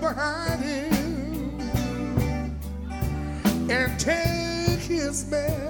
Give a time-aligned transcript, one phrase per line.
[0.00, 1.60] behind him
[3.70, 5.65] and take his man.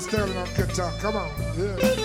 [0.00, 0.92] Sterling on guitar.
[1.00, 1.30] Come on.
[1.58, 1.97] Yeah.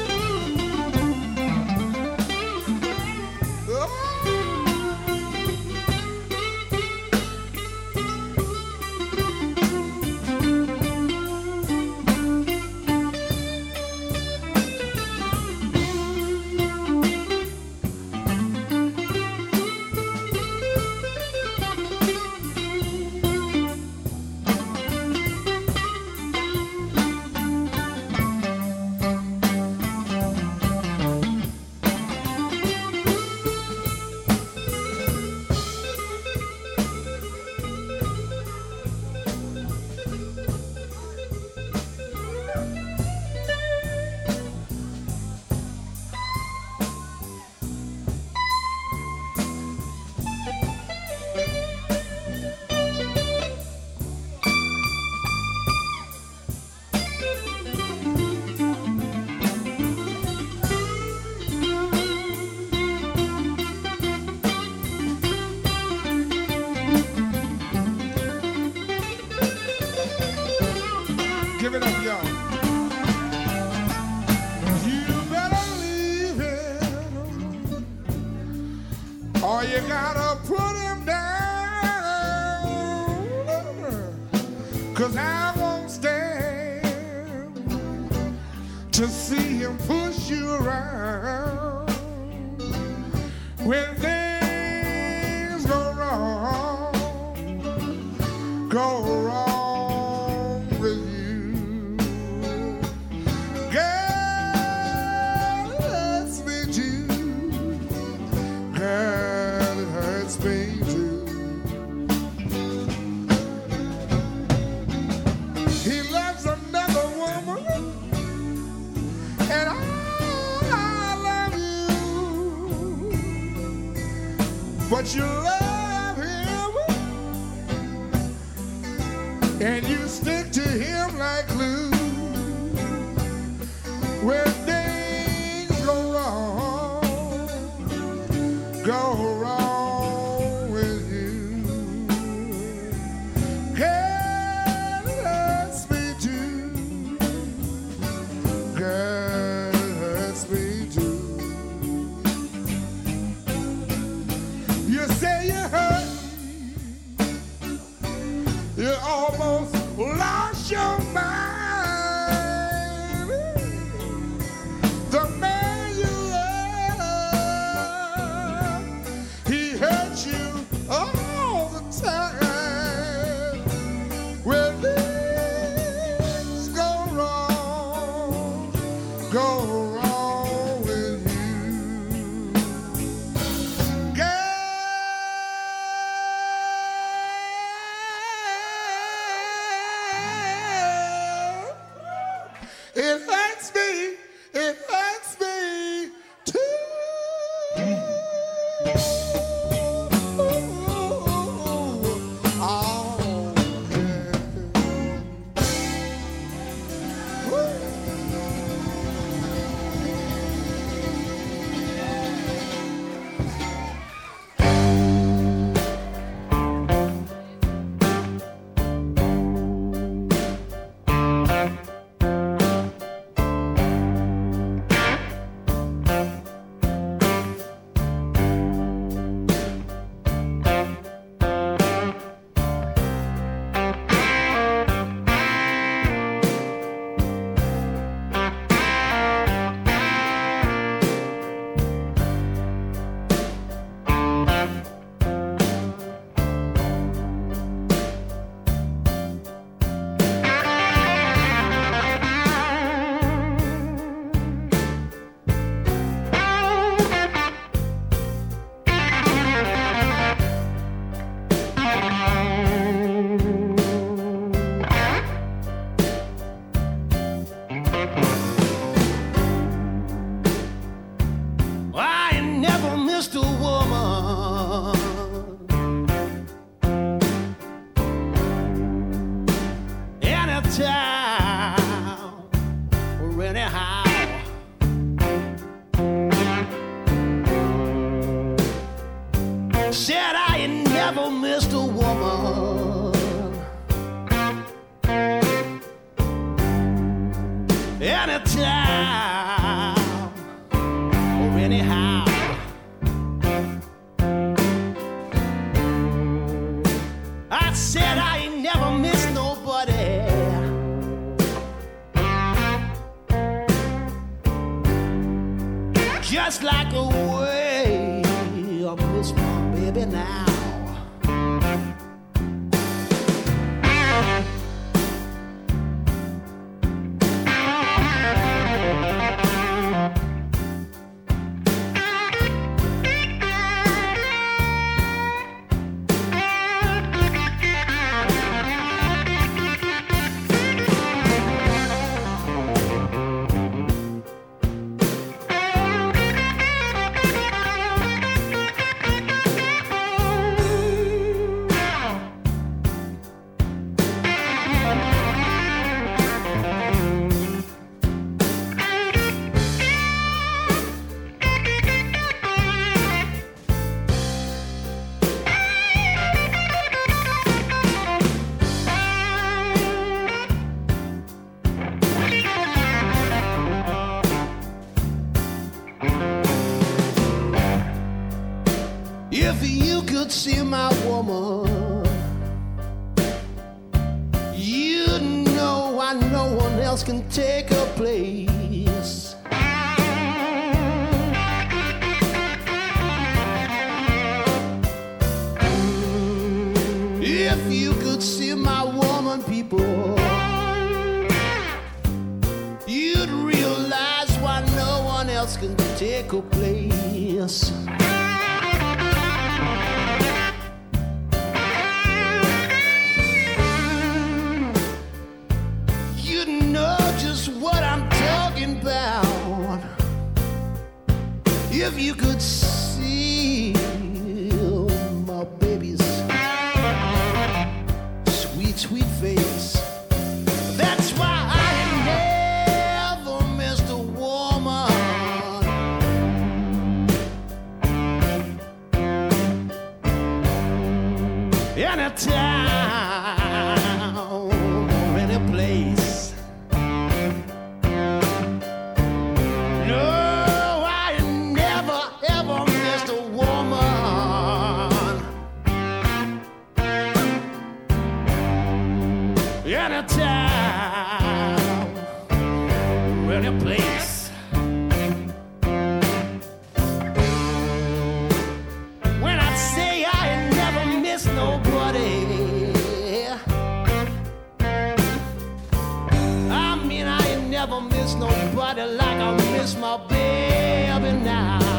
[477.66, 481.73] Never miss nobody like I miss my baby now.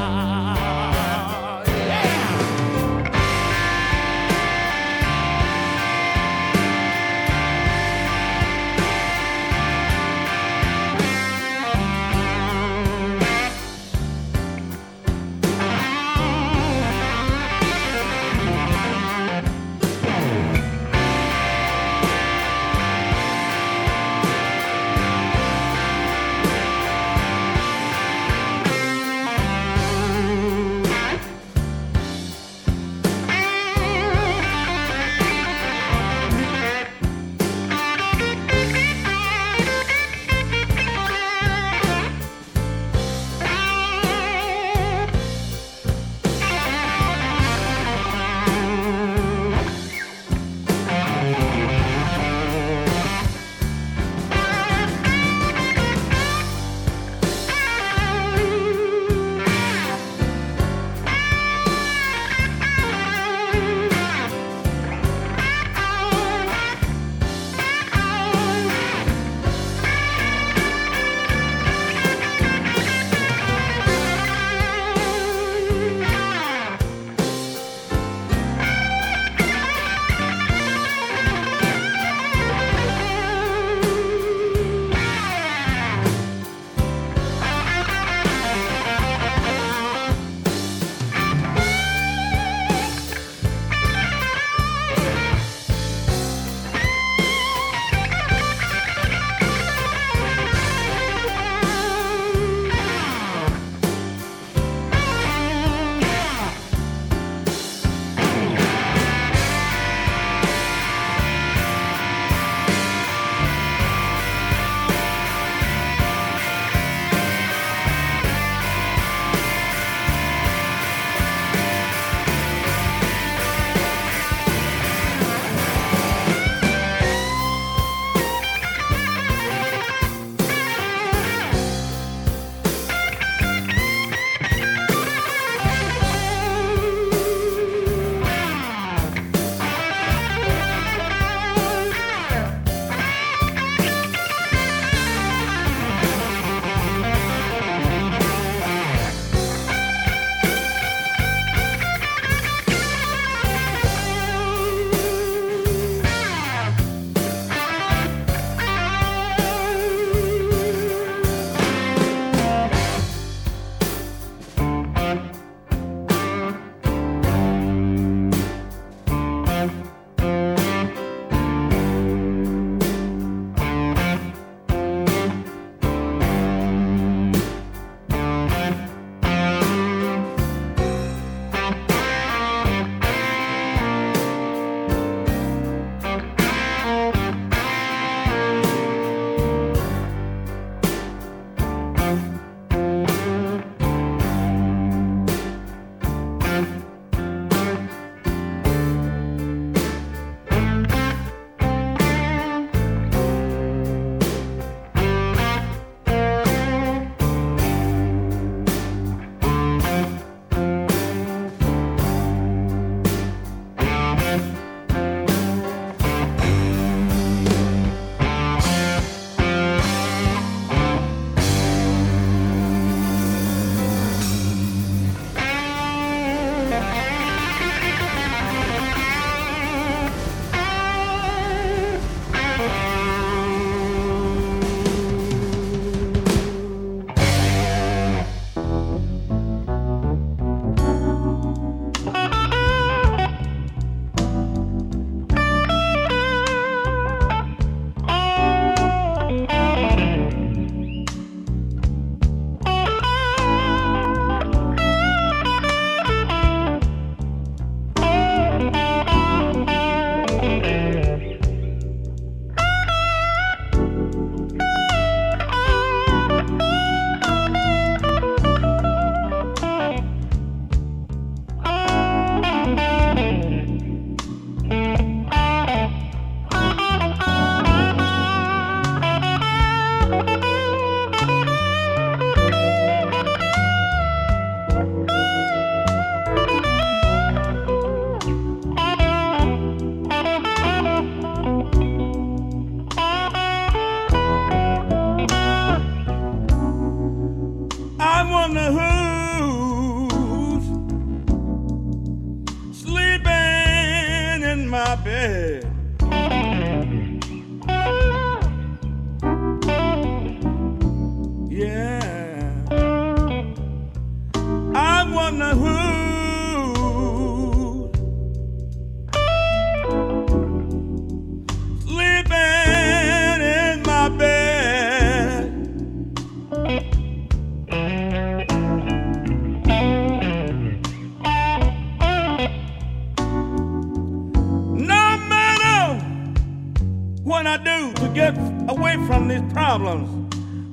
[339.06, 340.08] From these problems.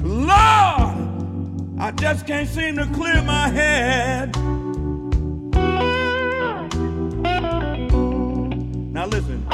[0.03, 0.29] Lord,
[1.79, 4.35] I just can't seem to clear my head.
[8.93, 9.45] Now listen.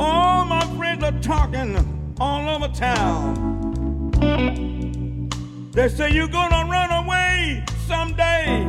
[0.00, 1.76] All my friends are talking
[2.20, 3.52] all over town.
[5.72, 8.64] They say you're gonna run away someday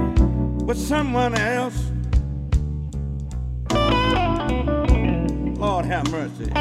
[0.65, 1.84] with someone else.
[5.95, 6.51] Have mercy.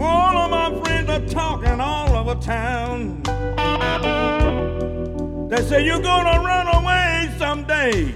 [0.00, 3.20] All of my friends are talking all over town.
[5.48, 8.14] They say you're gonna run away someday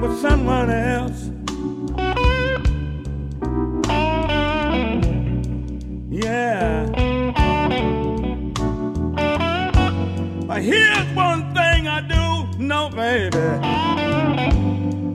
[0.00, 1.30] with someone else.
[6.08, 6.86] Yeah.
[10.46, 13.38] But here's one thing I do know, baby.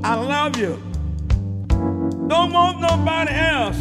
[0.03, 0.82] I love you.
[2.33, 3.77] Don't want nobody else.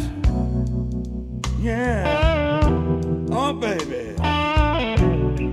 [1.59, 2.61] Yeah.
[3.31, 4.13] Oh, baby.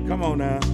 [0.07, 0.70] Come on now.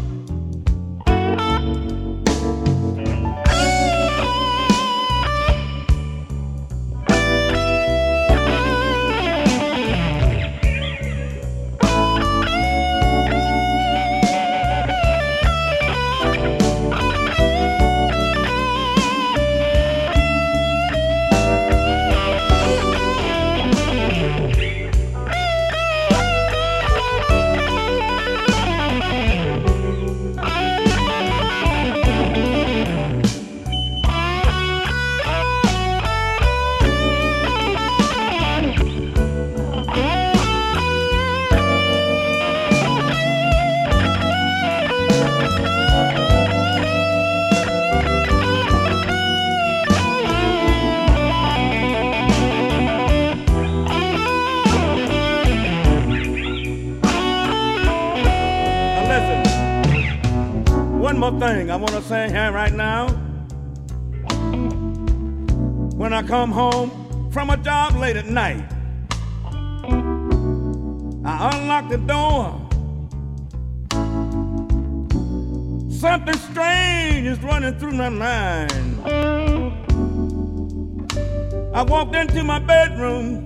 [62.06, 63.08] Thing I say here right now.
[65.96, 68.64] When I come home from a job late at night,
[71.24, 72.62] I unlock the door.
[75.90, 79.00] Something strange is running through my mind.
[81.74, 83.44] I walked into my bedroom,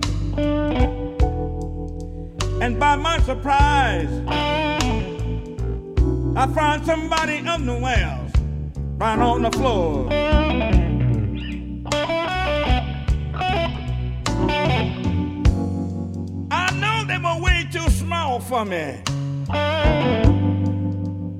[2.61, 4.09] and by my surprise,
[6.35, 8.20] I found somebody underwears
[9.01, 10.07] right on the floor.
[16.51, 19.01] I know they were way too small for me.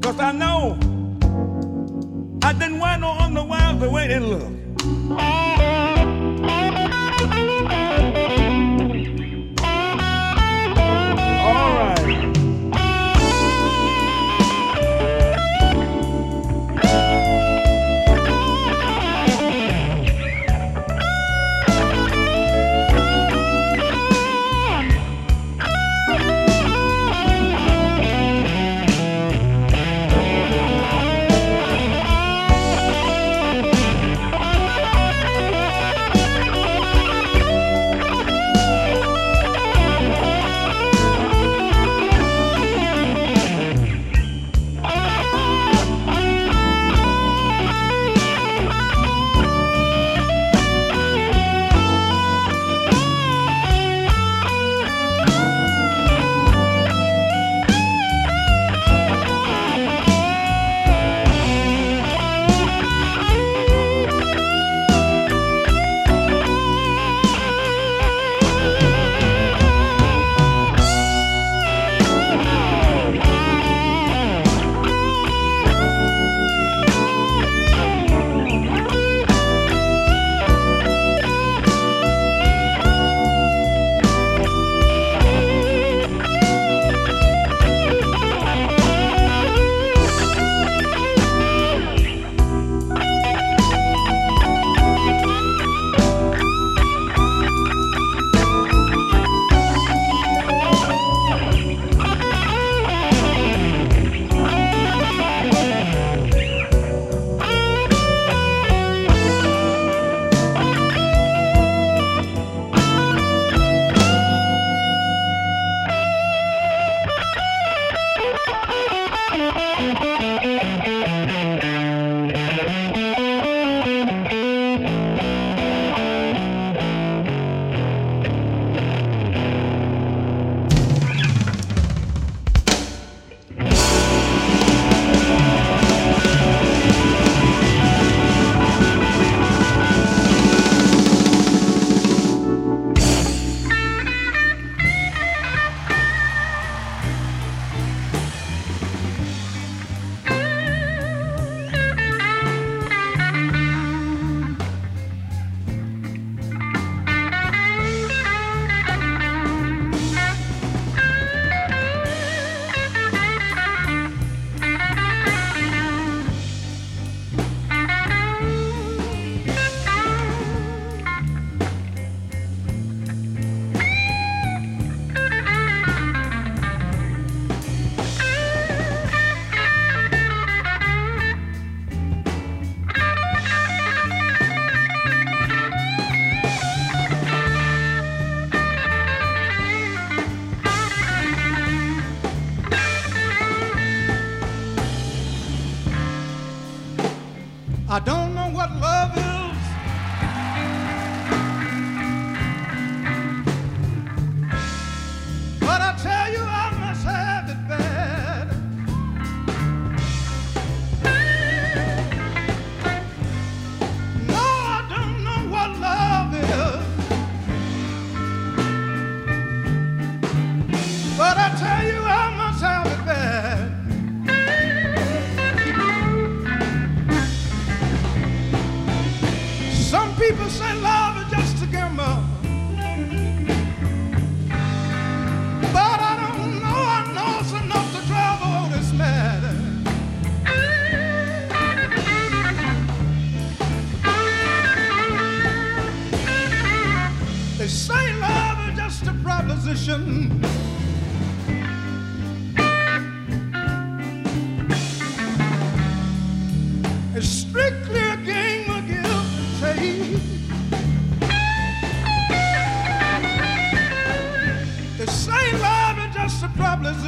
[0.02, 0.76] Cause I know
[2.42, 5.51] I didn't wear no underwear the way they look.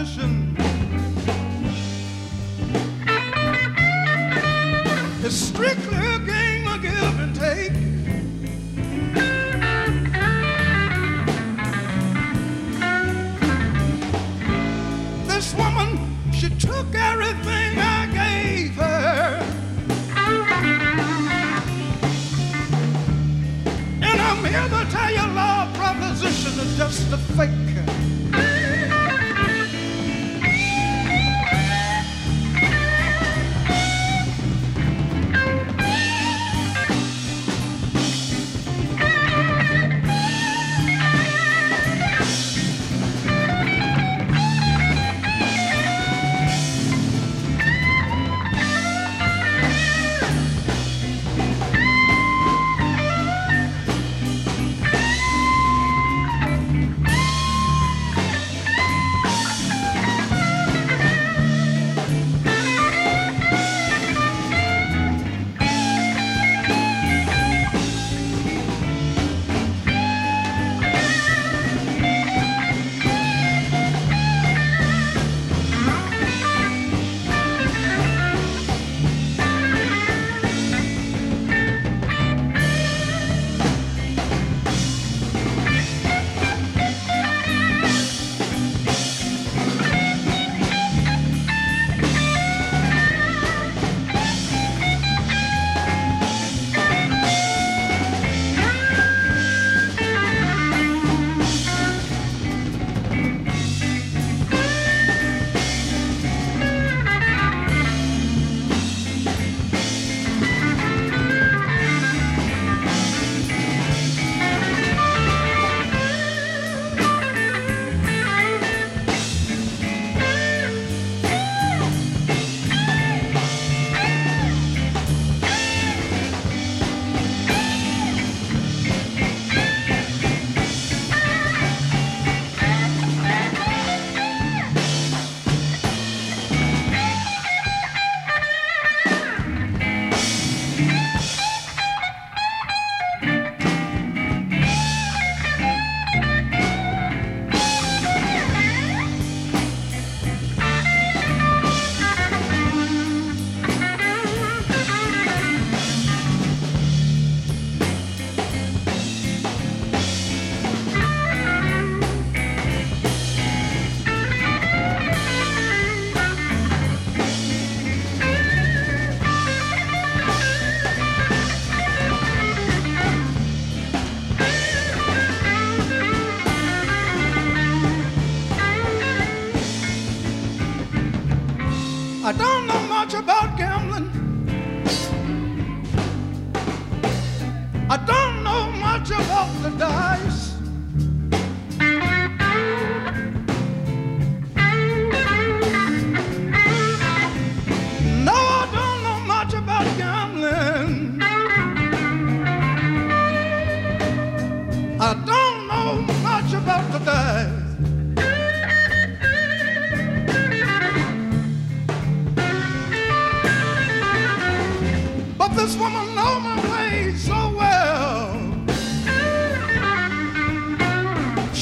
[0.04, 0.43] Proposition.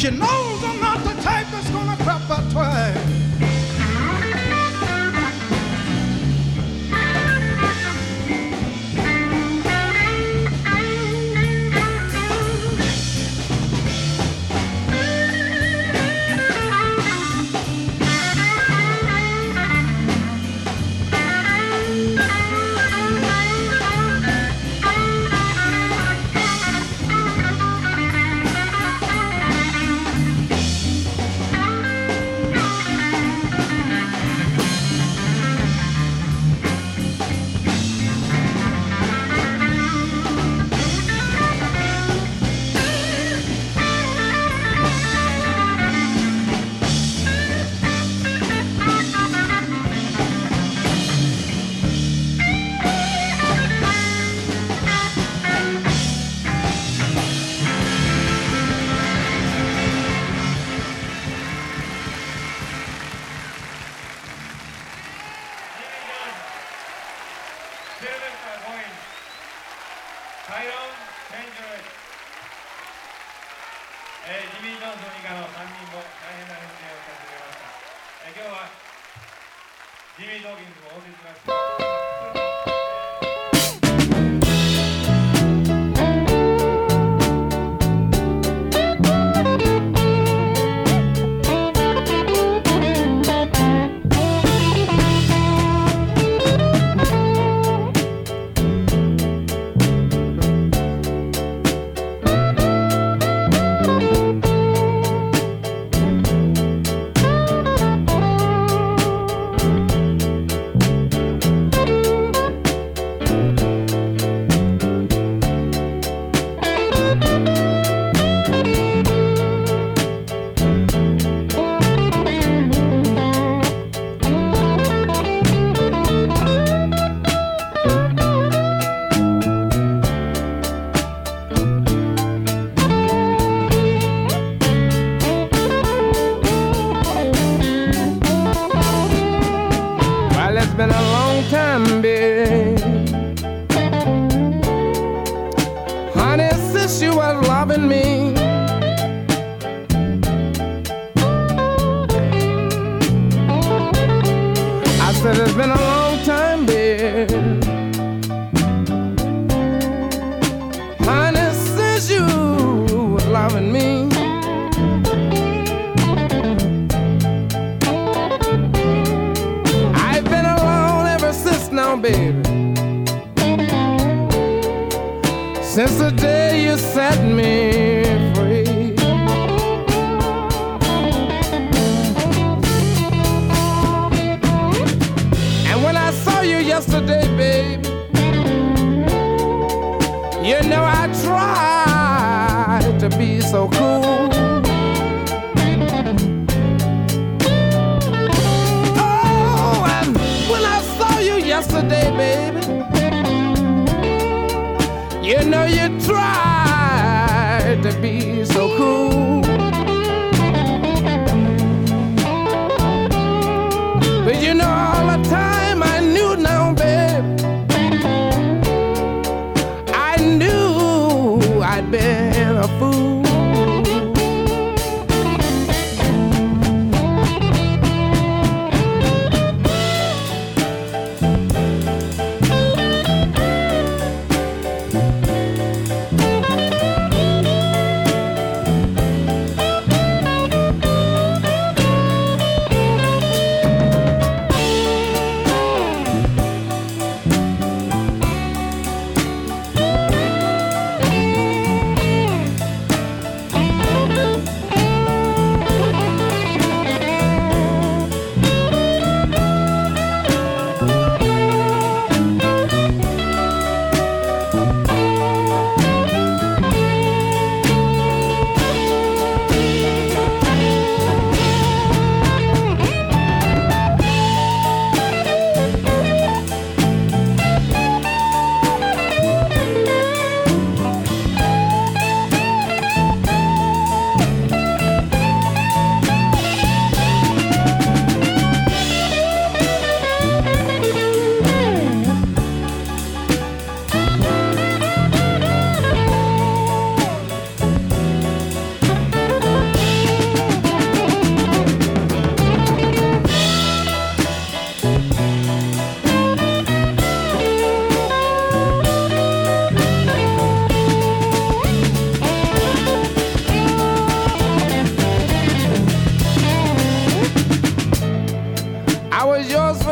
[0.02, 0.51] She knows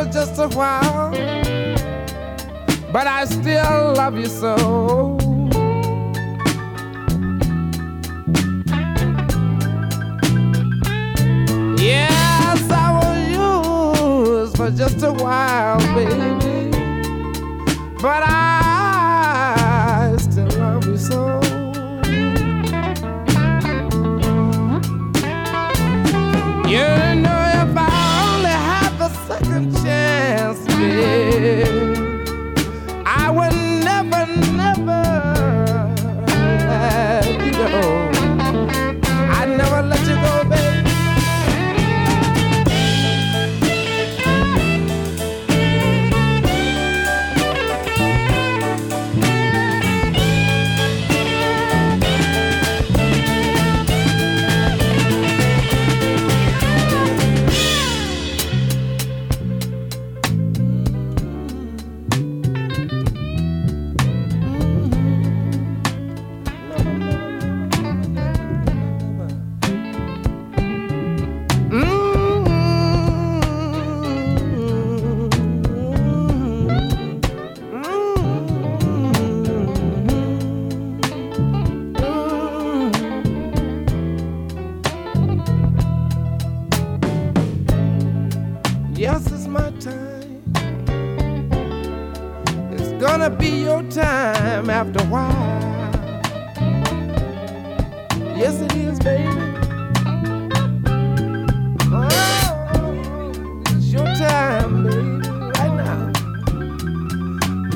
[0.04, 1.10] for just a while,
[2.92, 5.18] but I still love you so.
[11.78, 16.70] Yes, I was yours for just a while, baby,
[18.00, 21.40] but I still love you so.
[26.70, 26.99] Yeah.
[29.68, 31.79] Chance me.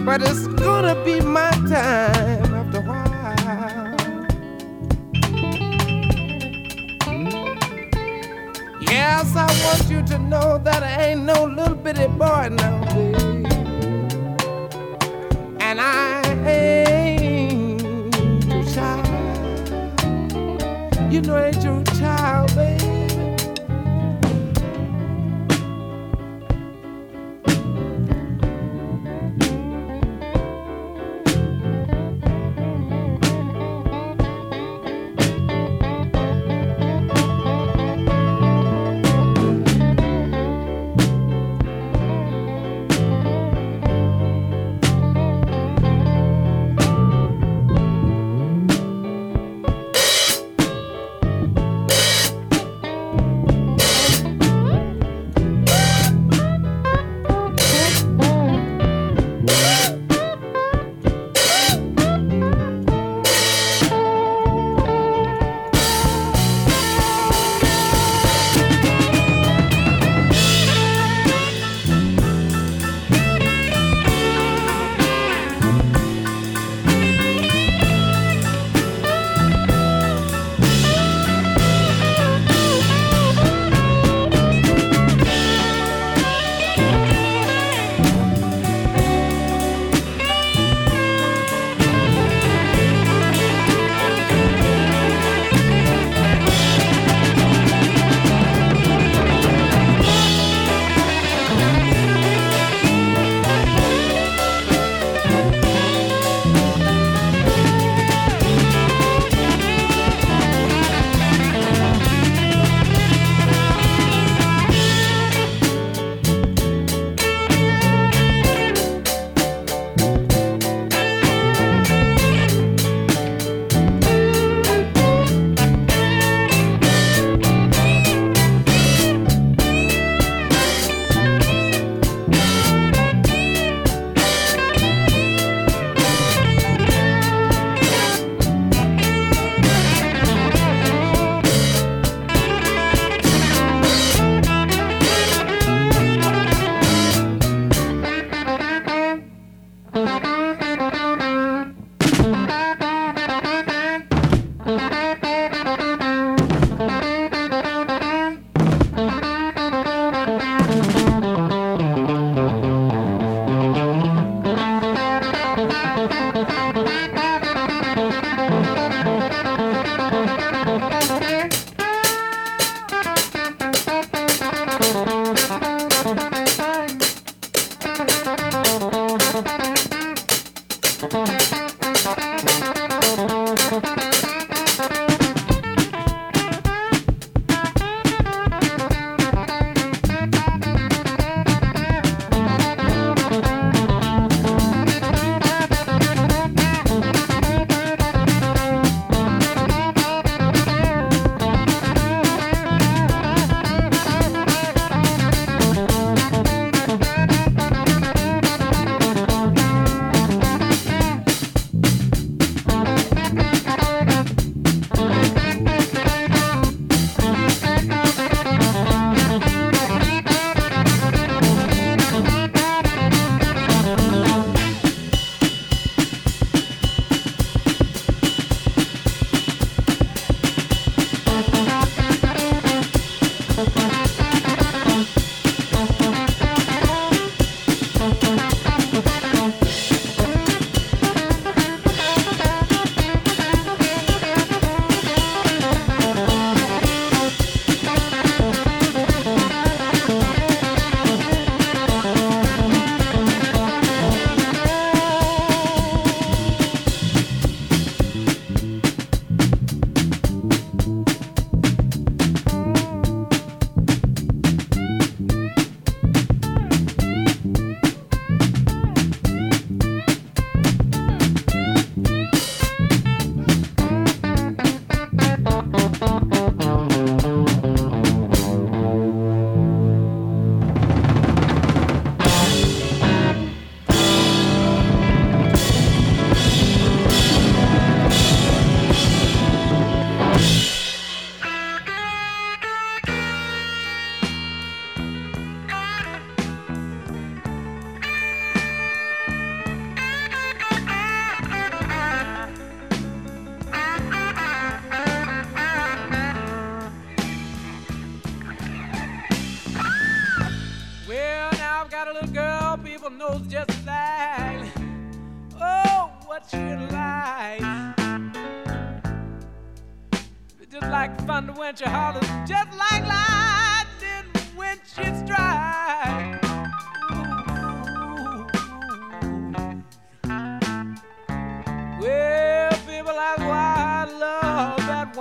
[0.04, 3.96] But it's gonna be my time after a while.
[8.82, 13.46] Yes, I want you to know that I ain't no little bitty boy now, baby.
[15.60, 17.82] And I ain't
[18.46, 19.08] your child.
[21.10, 22.93] You know I ain't your child, baby.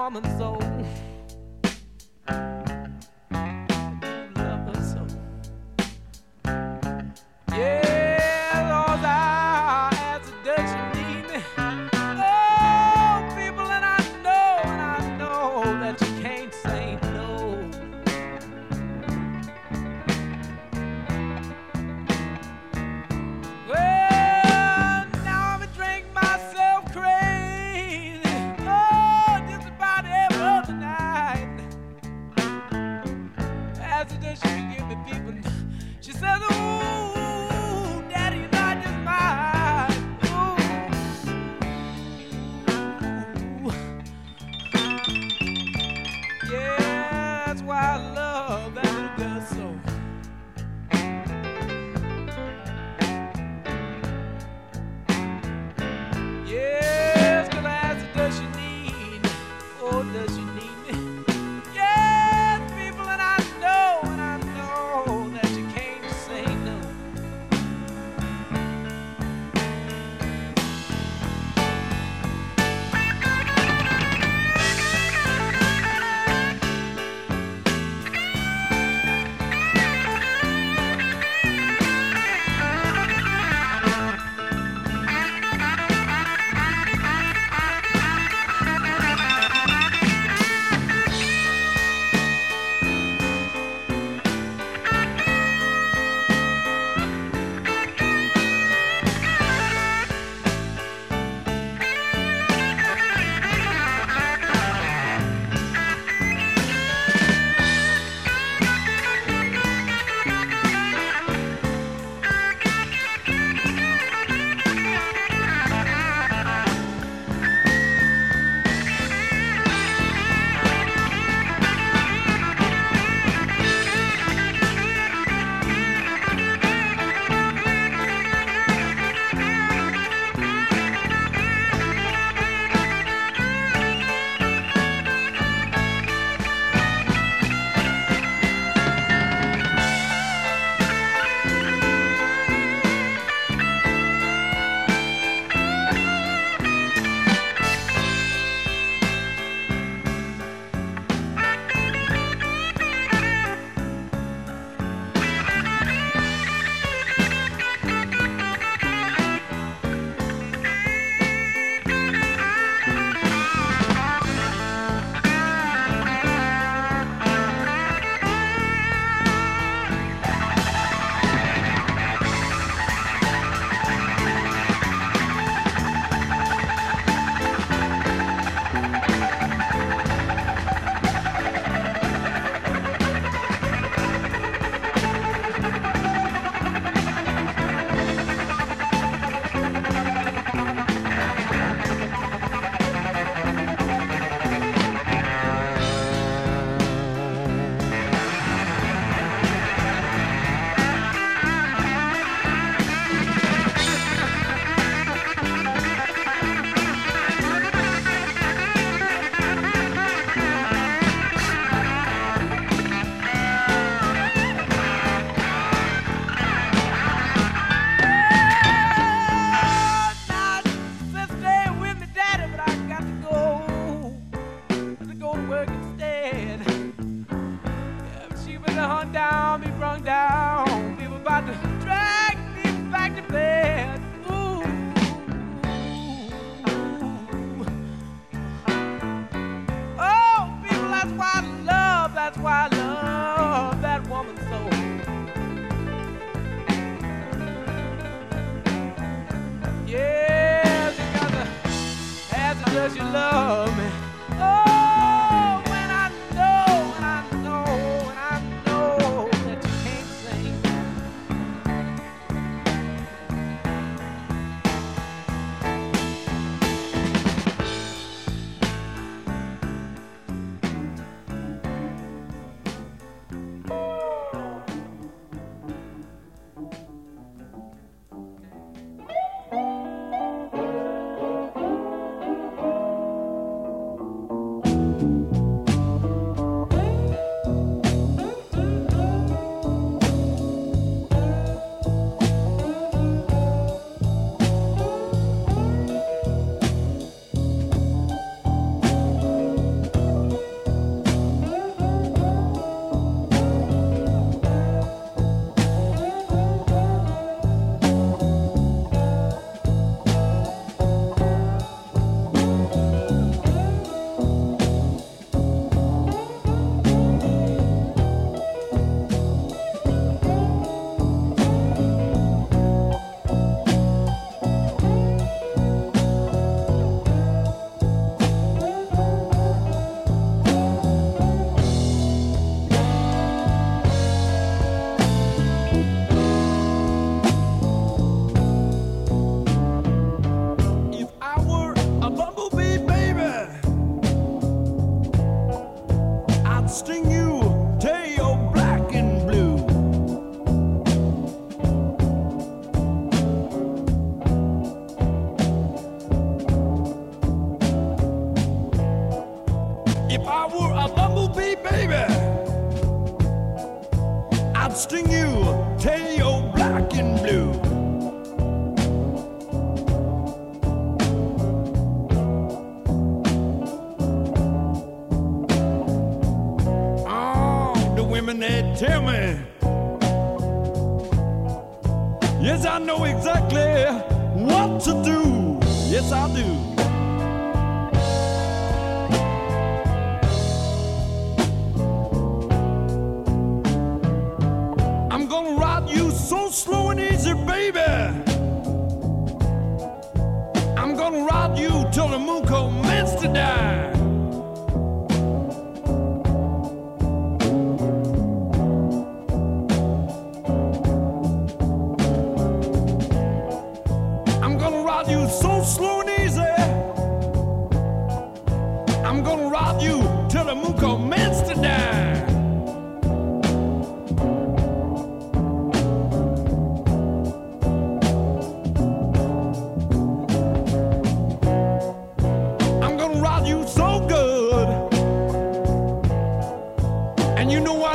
[0.03, 0.72] Woman so.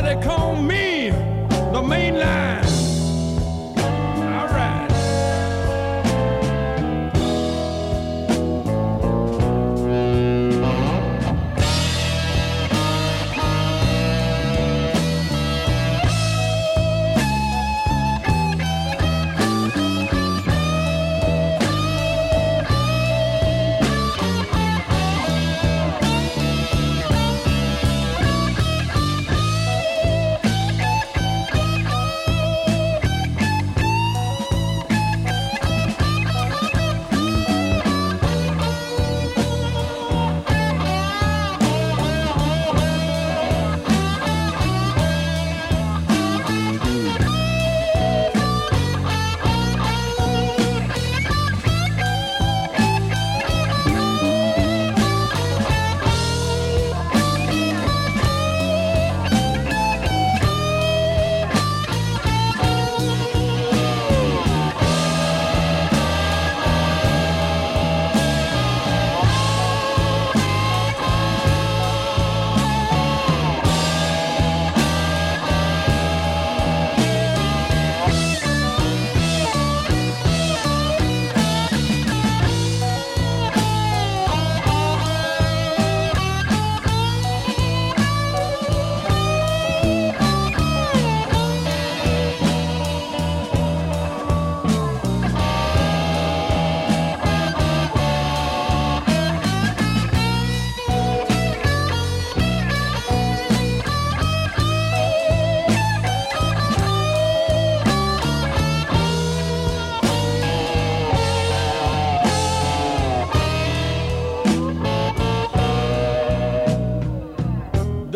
[0.09, 1.11] They call me
[1.75, 2.15] the main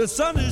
[0.03, 0.52] The sun is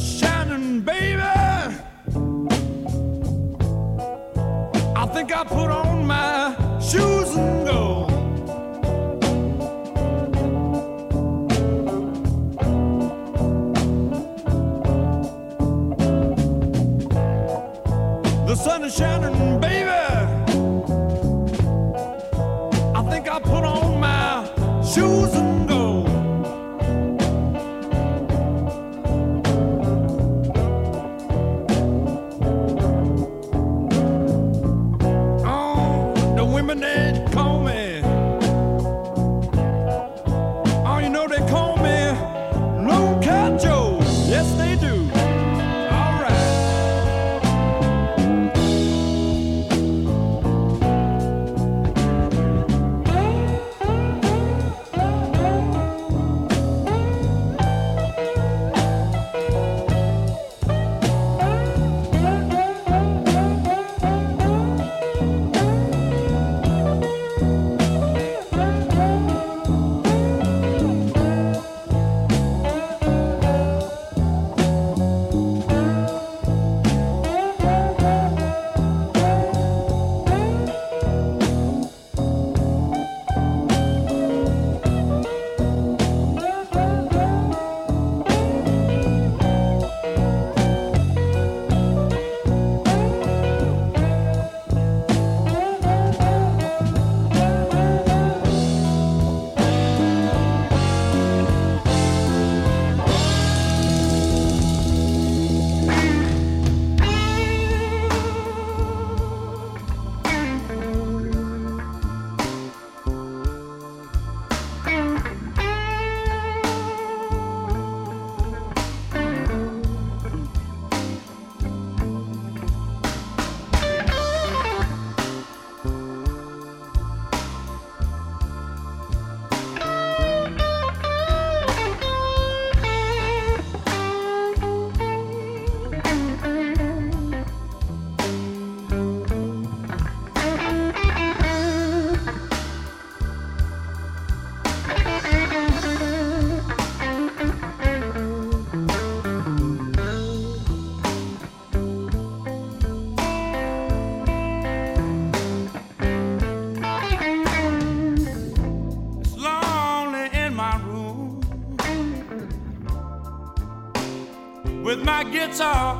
[165.51, 165.99] guitar